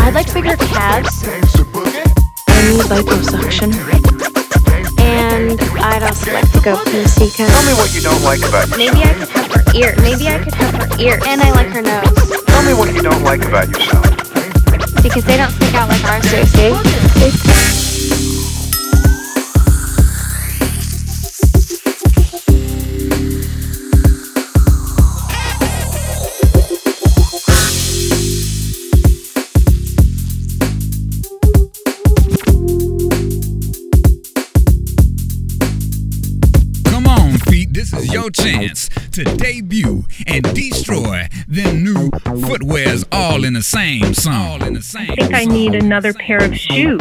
I'd 0.01 0.15
like 0.15 0.33
bigger 0.33 0.57
calves. 0.57 1.21
I 2.49 2.65
need 2.65 2.81
liposuction. 2.89 3.69
And 4.97 5.61
I'd 5.85 6.01
also 6.01 6.33
like 6.33 6.51
to 6.53 6.61
go 6.61 6.81
Pussycat. 6.83 7.47
Tell 7.47 7.65
me 7.69 7.73
what 7.77 7.93
you 7.93 8.01
don't 8.01 8.23
like 8.23 8.39
about 8.39 8.73
yourself. 8.73 8.77
Maybe 8.79 9.05
I 9.05 9.13
could 9.13 9.29
have 9.29 9.51
her 9.53 9.63
ear. 9.77 9.93
Maybe 10.01 10.27
I 10.29 10.43
could 10.43 10.55
have 10.55 10.73
her 10.73 10.89
ear. 10.97 11.19
And 11.27 11.41
I 11.41 11.51
like 11.51 11.67
her 11.67 11.83
nose. 11.83 12.09
Tell 12.47 12.65
me 12.65 12.73
what 12.73 12.91
you 12.91 13.03
don't 13.03 13.21
like 13.21 13.45
about 13.45 13.69
yourself. 13.69 14.01
Because 15.03 15.23
they 15.25 15.37
don't 15.37 15.51
stick 15.51 15.75
out 15.75 15.89
like 15.89 16.03
ours 16.05 16.25
do, 16.25 16.43
see? 16.43 17.68
Your 38.37 38.45
chance 38.45 38.89
to 39.11 39.23
debut 39.23 40.05
and 40.27 40.43
destroy 40.55 41.27
them 41.47 41.83
new 41.83 42.09
footwears 42.11 43.05
all 43.11 43.43
in 43.43 43.53
the 43.53 43.61
same 43.61 44.13
song. 44.13 44.61
I 44.61 45.15
think 45.15 45.33
I 45.33 45.45
need 45.45 45.75
another 45.75 46.13
pair 46.13 46.43
of 46.43 46.55
shoes. 46.55 46.99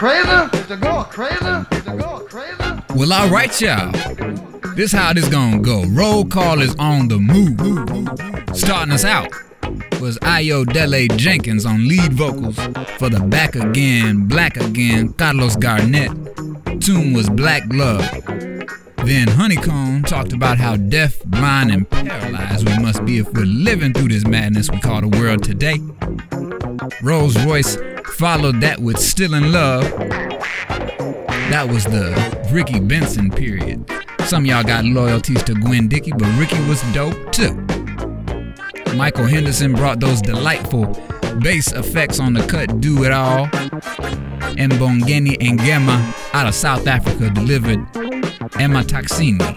Crazy? 0.00 0.30
Is 0.56 0.66
the 0.66 0.78
girl 0.78 1.04
crazy? 1.04 1.36
Is 1.36 1.84
the 1.84 1.94
girl 2.00 2.20
crazy? 2.20 2.56
Well, 2.96 3.12
all 3.12 3.28
right, 3.28 3.60
y'all. 3.60 3.92
This 4.74 4.92
how 4.92 5.12
this 5.12 5.28
gonna 5.28 5.60
go. 5.60 5.84
Roll 5.90 6.24
call 6.24 6.62
is 6.62 6.74
on 6.76 7.08
the 7.08 7.18
move. 7.18 7.60
Starting 8.56 8.94
us 8.94 9.04
out 9.04 9.30
was 10.00 10.16
Ayodele 10.20 11.14
Jenkins 11.18 11.66
on 11.66 11.86
lead 11.86 12.14
vocals 12.14 12.56
for 12.96 13.10
the 13.10 13.22
Back 13.28 13.56
Again, 13.56 14.26
Black 14.26 14.56
Again, 14.56 15.12
Carlos 15.12 15.54
Garnett. 15.56 16.10
Tune 16.80 17.12
was 17.12 17.28
Black 17.28 17.64
Love. 17.70 18.10
Then 19.04 19.28
Honeycomb 19.28 20.04
talked 20.04 20.32
about 20.32 20.56
how 20.56 20.76
deaf, 20.76 21.22
blind, 21.26 21.72
and 21.72 21.90
paralyzed 21.90 22.66
we 22.66 22.78
must 22.78 23.04
be 23.04 23.18
if 23.18 23.30
we're 23.34 23.44
living 23.44 23.92
through 23.92 24.08
this 24.08 24.26
madness 24.26 24.70
we 24.70 24.80
call 24.80 25.02
the 25.02 25.08
world 25.08 25.44
today. 25.44 25.78
Rose 27.02 27.36
Royce 27.44 27.76
followed 28.06 28.60
that 28.60 28.80
with 28.80 28.98
Still 28.98 29.34
in 29.34 29.52
Love. 29.52 29.82
That 31.50 31.68
was 31.68 31.84
the 31.84 32.14
Ricky 32.52 32.80
Benson 32.80 33.30
period. 33.30 33.84
Some 34.26 34.46
y'all 34.46 34.62
got 34.62 34.84
loyalties 34.84 35.42
to 35.44 35.54
Gwen 35.54 35.88
Dickey, 35.88 36.12
but 36.12 36.28
Ricky 36.38 36.60
was 36.68 36.82
dope 36.92 37.32
too. 37.32 37.54
Michael 38.94 39.26
Henderson 39.26 39.74
brought 39.74 40.00
those 40.00 40.20
delightful 40.20 40.86
bass 41.40 41.72
effects 41.72 42.20
on 42.20 42.34
the 42.34 42.46
cut 42.46 42.80
Do 42.80 43.04
It 43.04 43.12
All. 43.12 43.48
And 44.58 44.72
Mbongeni 44.72 45.38
Ngema 45.38 46.34
out 46.34 46.46
of 46.46 46.54
South 46.54 46.86
Africa 46.86 47.30
delivered 47.30 47.78
Emma 48.58 48.82
Taxini. 48.82 49.56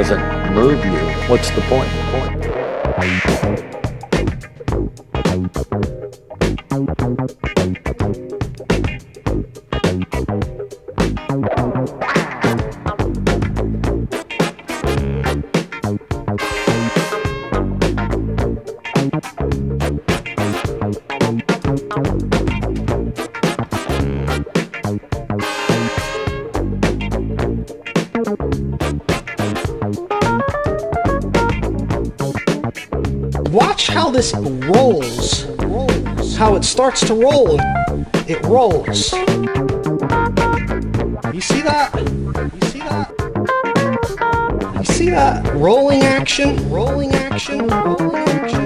Doesn't 0.00 0.54
move 0.54 0.82
you, 0.82 0.92
what's 1.28 1.50
the 1.50 1.60
point? 1.68 3.59
Starts 36.80 37.06
to 37.06 37.12
roll. 37.12 37.60
It 38.26 38.42
rolls. 38.46 39.12
You 41.34 41.42
see 41.42 41.60
that? 41.60 41.92
You 41.94 42.68
see 42.68 42.78
that? 42.78 43.12
You 44.78 44.84
see 44.86 45.10
that? 45.10 45.54
Rolling 45.56 46.00
action. 46.00 46.70
Rolling 46.70 47.12
action. 47.12 47.66
Rolling 47.68 48.16
action. 48.16 48.64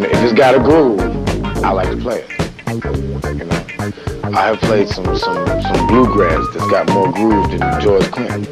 If 0.00 0.22
it's 0.22 0.32
got 0.34 0.54
a 0.54 0.60
groove, 0.60 1.00
I 1.64 1.72
like 1.72 1.90
to 1.90 1.96
play 1.96 2.20
it. 2.20 2.37
I 4.38 4.42
have 4.46 4.60
played 4.60 4.88
some 4.88 5.04
some 5.16 5.44
some 5.62 5.86
bluegrass 5.88 6.46
that's 6.54 6.70
got 6.70 6.88
more 6.90 7.12
groove 7.12 7.50
than 7.50 7.80
George 7.80 8.08
Clinton. 8.12 8.46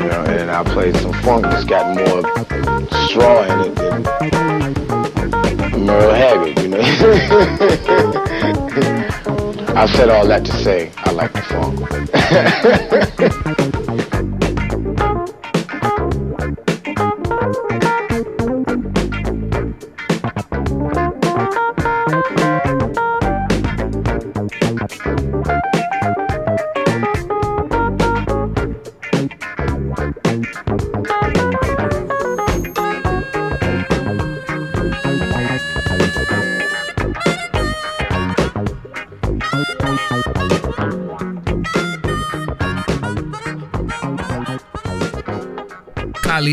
You 0.00 0.06
know, 0.06 0.22
and 0.28 0.50
I 0.50 0.62
played 0.64 0.94
some 0.96 1.14
funk 1.22 1.44
that's 1.44 1.64
got 1.64 1.96
more 1.96 2.20
straw 3.08 3.42
in 3.44 3.60
it 3.70 3.74
than 3.74 4.02
Merle 5.86 6.12
Haggard. 6.12 6.58
You 6.58 6.68
know, 6.68 6.80
I've 9.74 9.88
said 9.96 10.10
all 10.10 10.26
that 10.26 10.44
to 10.44 10.52
say 10.52 10.92
I 10.98 11.12
like 11.12 11.32
the 11.32 11.40
funk. 11.40 11.88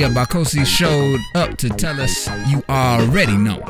Bakosi 0.04 0.66
showed 0.66 1.22
up 1.36 1.58
to 1.58 1.70
tell 1.70 2.00
us 2.02 2.28
you 2.50 2.62
already 2.70 3.38
know. 3.38 3.62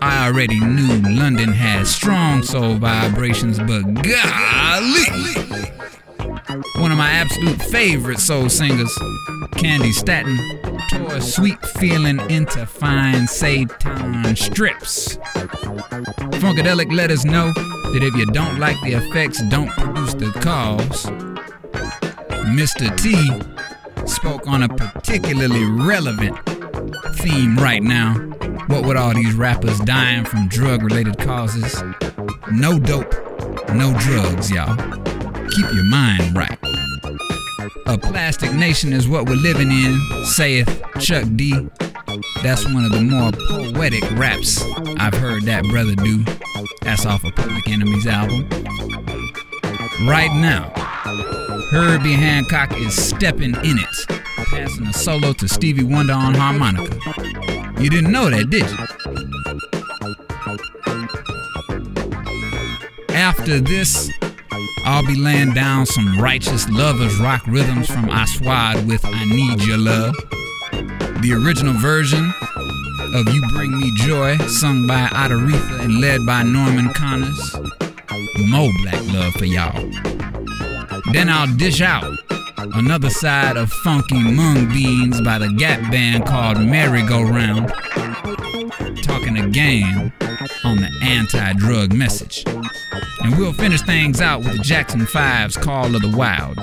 I 0.00 0.28
already 0.28 0.60
knew 0.60 1.00
London 1.02 1.52
had 1.52 1.86
strong 1.86 2.42
soul 2.42 2.76
vibrations, 2.76 3.58
but 3.58 3.82
golly! 3.82 5.06
One 6.76 6.92
of 6.92 6.98
my 6.98 7.10
absolute 7.10 7.60
favorite 7.62 8.20
soul 8.20 8.48
singers, 8.48 8.94
Candi 9.56 9.92
Staton, 9.92 10.38
tore 10.90 11.20
sweet 11.20 11.60
feeling 11.66 12.20
into 12.30 12.64
fine 12.64 13.26
Satan 13.26 14.36
strips. 14.36 15.16
Funkadelic 16.38 16.92
let 16.92 17.10
us 17.10 17.24
know 17.24 17.52
that 17.52 18.02
if 18.02 18.14
you 18.14 18.26
don't 18.26 18.58
like 18.58 18.80
the 18.82 18.92
effects, 18.92 19.42
don't 19.48 19.70
produce 19.70 20.14
the 20.14 20.30
cause. 20.40 21.06
Mr. 22.46 22.88
T 23.00 23.14
spoke 24.06 24.46
on 24.46 24.62
a 24.64 24.68
particularly 25.10 25.64
relevant 25.64 26.38
theme 27.16 27.56
right 27.56 27.82
now. 27.82 28.14
What 28.68 28.86
with 28.86 28.96
all 28.96 29.12
these 29.12 29.34
rappers 29.34 29.76
dying 29.80 30.24
from 30.24 30.46
drug 30.46 30.84
related 30.84 31.18
causes? 31.18 31.82
No 32.52 32.78
dope, 32.78 33.12
no 33.74 33.92
drugs, 33.98 34.52
y'all. 34.52 34.76
Keep 35.48 35.74
your 35.74 35.82
mind 35.82 36.36
right. 36.36 36.56
A 37.86 37.98
plastic 37.98 38.52
nation 38.52 38.92
is 38.92 39.08
what 39.08 39.28
we're 39.28 39.34
living 39.34 39.72
in, 39.72 39.98
saith 40.26 40.80
Chuck 41.00 41.24
D. 41.34 41.68
That's 42.44 42.64
one 42.66 42.84
of 42.84 42.92
the 42.92 43.00
more 43.00 43.32
poetic 43.48 44.08
raps 44.12 44.62
I've 44.96 45.14
heard 45.14 45.42
that 45.42 45.64
brother 45.64 45.96
do. 45.96 46.22
That's 46.82 47.04
off 47.04 47.24
of 47.24 47.34
Public 47.34 47.68
Enemy's 47.68 48.06
album. 48.06 48.48
Right 50.06 50.32
now, 50.34 50.70
Herbie 51.72 52.12
Hancock 52.12 52.78
is 52.78 52.94
stepping 52.94 53.56
in 53.64 53.78
it, 53.78 54.19
passing 54.50 54.86
a 54.86 54.92
solo 54.92 55.32
to 55.32 55.48
Stevie 55.48 55.84
Wonder 55.84 56.12
on 56.12 56.34
harmonica. 56.34 56.92
You 57.80 57.88
didn't 57.88 58.10
know 58.10 58.28
that, 58.28 58.50
did 58.50 58.68
you? 58.68 58.76
After 63.14 63.60
this, 63.60 64.10
I'll 64.84 65.06
be 65.06 65.14
laying 65.14 65.54
down 65.54 65.86
some 65.86 66.18
righteous 66.18 66.68
lovers 66.68 67.16
rock 67.20 67.46
rhythms 67.46 67.86
from 67.86 68.10
Aswad 68.10 68.86
with 68.88 69.04
I 69.04 69.24
Need 69.24 69.62
Your 69.62 69.78
Love. 69.78 70.16
The 71.22 71.32
original 71.32 71.74
version 71.74 72.32
of 73.14 73.32
You 73.32 73.42
Bring 73.52 73.78
Me 73.78 73.92
Joy, 73.98 74.36
sung 74.48 74.86
by 74.86 75.06
Aretha 75.08 75.80
and 75.80 76.00
led 76.00 76.26
by 76.26 76.42
Norman 76.42 76.92
Connors. 76.92 77.56
More 78.48 78.70
black 78.82 79.00
love 79.12 79.32
for 79.34 79.44
y'all. 79.44 79.90
Then 81.12 81.28
I'll 81.28 81.54
dish 81.56 81.80
out 81.80 82.19
another 82.74 83.10
side 83.10 83.56
of 83.56 83.72
funky 83.72 84.22
mung 84.22 84.68
beans 84.68 85.20
by 85.20 85.38
the 85.38 85.52
Gap 85.52 85.90
Band 85.90 86.26
called 86.26 86.60
Merry 86.60 87.02
Go 87.06 87.22
Round, 87.22 87.68
talking 89.02 89.38
again 89.38 90.12
on 90.64 90.76
the 90.76 90.90
anti-drug 91.02 91.92
message. 91.92 92.44
And 93.22 93.36
we'll 93.38 93.52
finish 93.52 93.82
things 93.82 94.20
out 94.20 94.40
with 94.40 94.56
the 94.56 94.62
Jackson 94.62 95.00
5's 95.00 95.56
Call 95.56 95.94
of 95.94 96.02
the 96.02 96.14
Wild. 96.16 96.58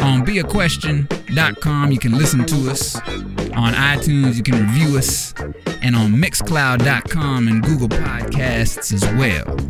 On 0.00 0.24
beaquestion.com, 0.24 1.92
you 1.92 1.98
can 1.98 2.12
listen 2.12 2.46
to 2.46 2.70
us. 2.70 2.96
On 2.96 3.72
iTunes, 3.74 4.36
you 4.36 4.42
can 4.42 4.60
review 4.66 4.96
us. 4.98 5.34
And 5.82 5.96
on 5.96 6.12
mixcloud.com 6.12 7.48
and 7.48 7.62
Google 7.62 7.88
Podcasts 7.88 8.92
as 8.92 9.04
well. 9.14 9.69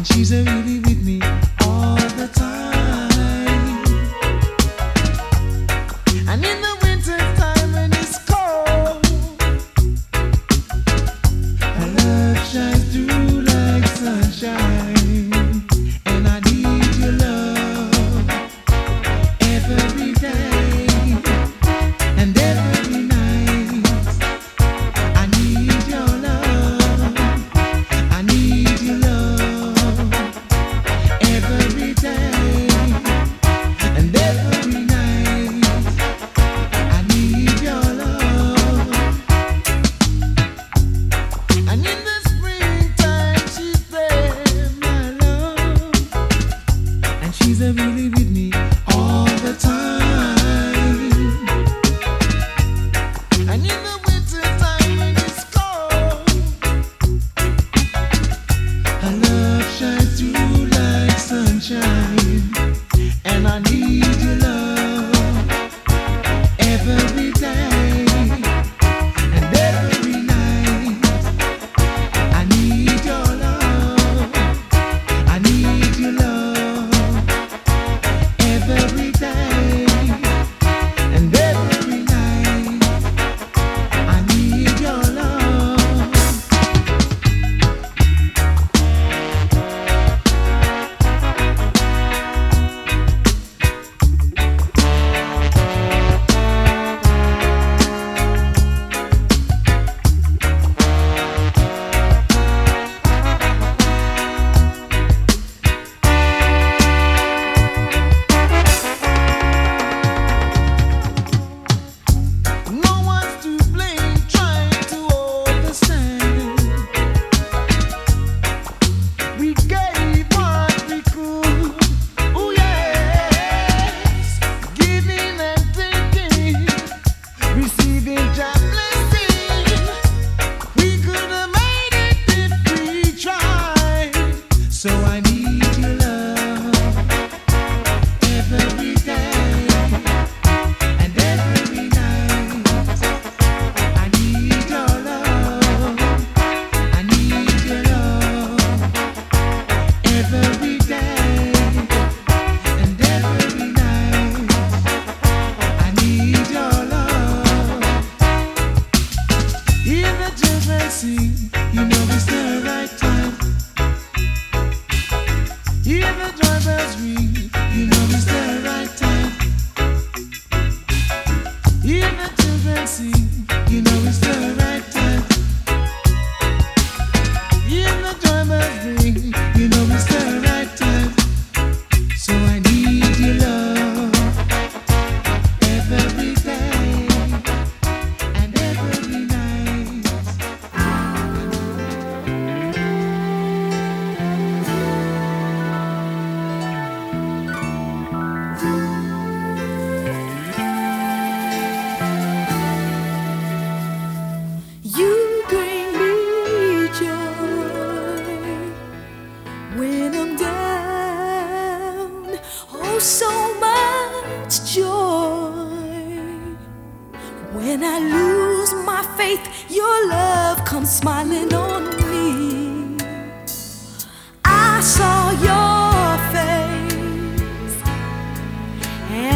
and 0.00 0.06
she's 0.06 0.32
a 0.32 0.42
really 0.44 0.80
with 0.80 1.04
me. 1.04 1.49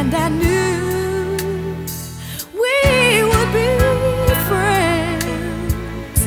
and 0.04 0.14
I 0.14 0.28
knew 0.28 1.86
we 2.62 2.76
would 3.30 3.50
be 3.58 3.70
friends. 4.48 6.18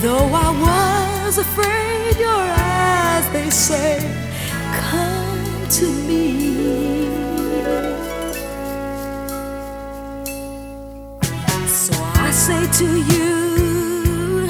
Though 0.00 0.30
I 0.46 0.50
was 0.66 1.38
afraid, 1.38 2.16
your 2.20 2.44
eyes 2.78 3.26
they 3.30 3.50
say, 3.50 3.98
Come 4.80 5.68
to 5.78 5.86
me. 6.08 6.22
So 11.66 11.94
I 12.26 12.30
say 12.30 12.62
to 12.80 12.88
you, 13.12 14.48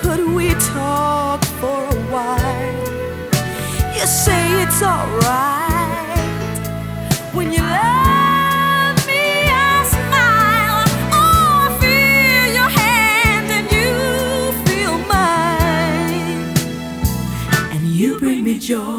Could 0.00 0.22
we 0.36 0.50
talk 0.76 1.44
for 1.60 1.80
a 1.96 2.00
while? 2.12 2.74
You 3.96 4.06
say 4.06 4.62
it's 4.62 4.82
alright. 4.82 5.67
yo. 18.68 18.97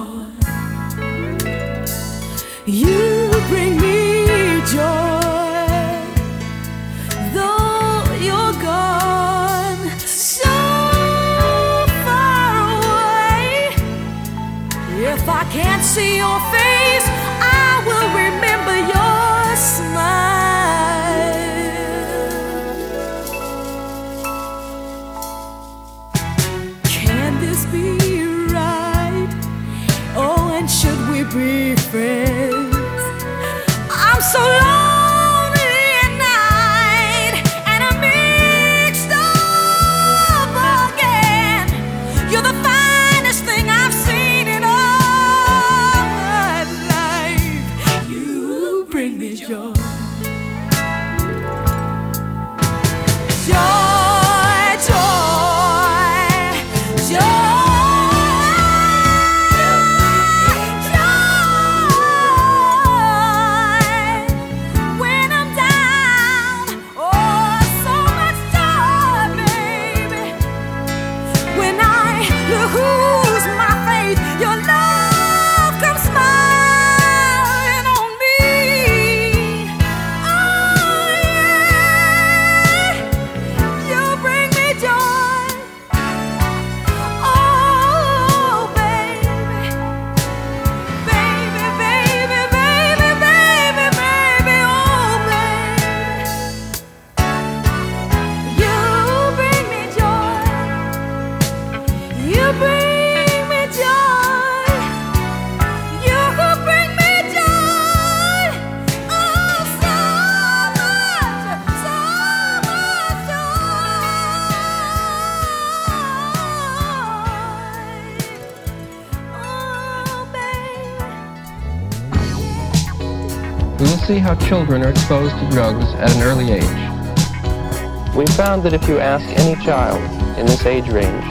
how 124.30 124.48
children 124.48 124.84
are 124.84 124.92
exposed 124.92 125.36
to 125.40 125.50
drugs 125.50 125.86
at 125.96 126.16
an 126.16 126.22
early 126.22 126.52
age. 126.52 128.16
We 128.16 128.28
found 128.38 128.62
that 128.62 128.74
if 128.74 128.88
you 128.88 129.00
ask 129.00 129.26
any 129.40 129.56
child 129.66 130.00
in 130.38 130.46
this 130.46 130.68
age 130.68 130.88
range, 130.90 131.26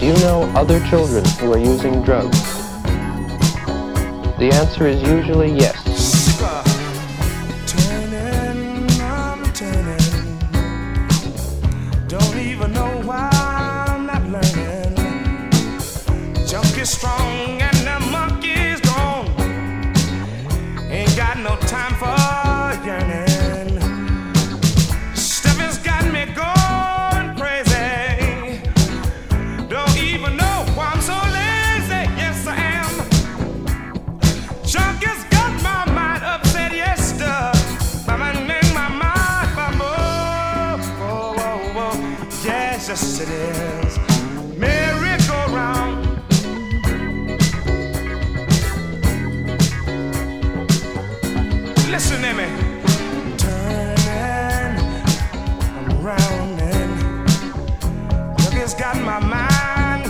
do 0.00 0.06
you 0.06 0.12
know 0.14 0.50
other 0.56 0.84
children 0.88 1.24
who 1.38 1.52
are 1.52 1.58
using 1.58 2.02
drugs? 2.02 2.42
The 4.38 4.50
answer 4.52 4.88
is 4.88 5.00
usually 5.02 5.52
yes. 5.52 5.77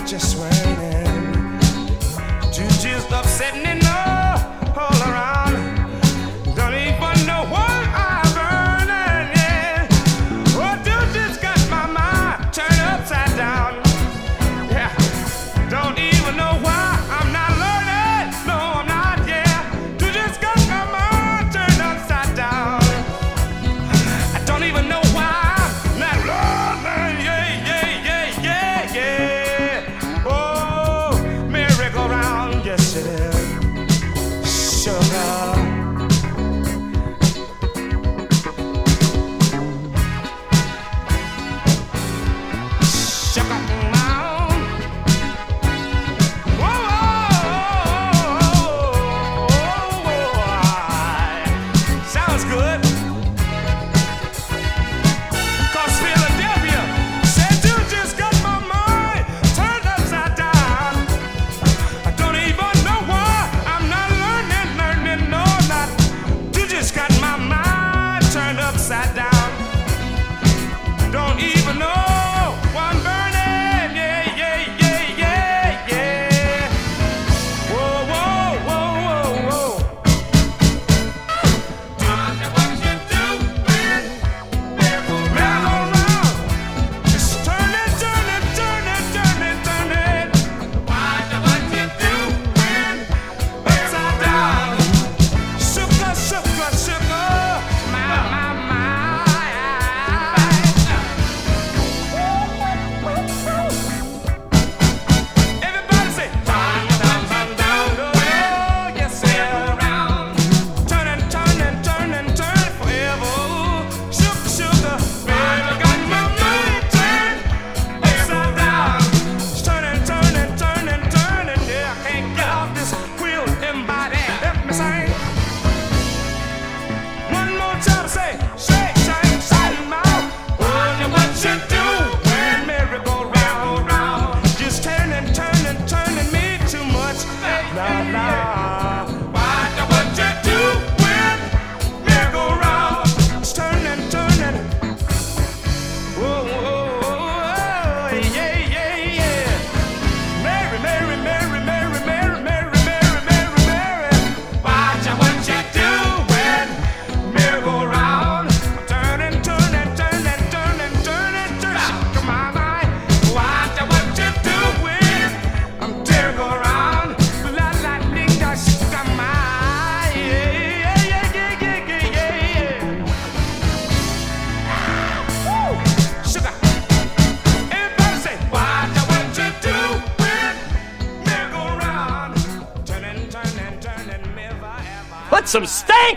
just 0.09 0.37
wait. 0.39 0.58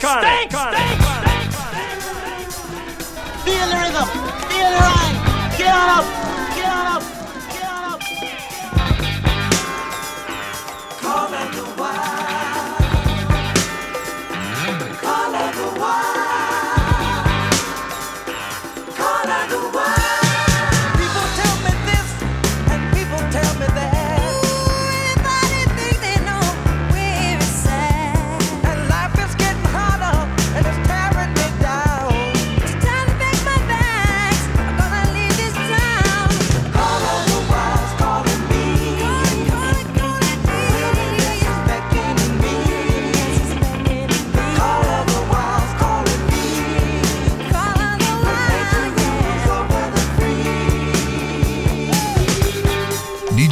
Iconic. 0.03 0.82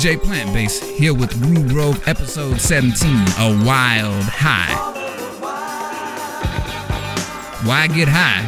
DJ 0.01 0.17
Plantbase 0.17 0.97
here 0.97 1.13
with 1.13 1.31
Rue 1.45 1.69
Grove 1.69 2.09
episode 2.09 2.59
17 2.59 3.11
A 3.37 3.65
Wild 3.67 4.25
High. 4.25 4.73
Why 7.67 7.87
get 7.87 8.09
high 8.09 8.41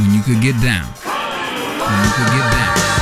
when 0.00 0.12
you 0.12 0.22
could 0.22 0.42
get 0.42 0.60
down? 0.60 0.84
When 1.86 2.04
you 2.04 2.12
could 2.16 2.32
get 2.32 2.52
down. 2.52 2.99